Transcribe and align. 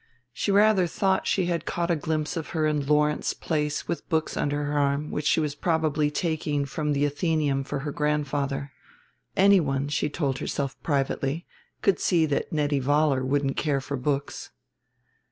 She 0.33 0.51
rather 0.51 0.87
thought 0.87 1.27
she 1.27 1.45
had 1.45 1.67
caught 1.67 1.91
a 1.91 1.95
glimpse 1.95 2.35
of 2.35 2.47
her 2.57 2.65
in 2.65 2.87
Lawrence 2.87 3.35
Place 3.35 3.87
with 3.87 4.09
books 4.09 4.35
under 4.35 4.63
her 4.63 4.75
arm 4.75 5.11
which 5.11 5.27
she 5.27 5.39
was 5.39 5.53
probably 5.53 6.09
taking 6.09 6.65
from 6.65 6.93
the 6.93 7.05
Athenaeum 7.05 7.63
for 7.63 7.81
her 7.81 7.91
grandfather. 7.91 8.71
Anyone, 9.37 9.89
she 9.89 10.09
told 10.09 10.39
herself 10.39 10.75
privately, 10.81 11.45
could 11.83 11.99
see 11.99 12.25
that 12.25 12.51
Nettie 12.51 12.81
Vollar 12.81 13.23
wouldn't 13.23 13.57
care 13.57 13.79
for 13.79 13.95
books. 13.95 14.49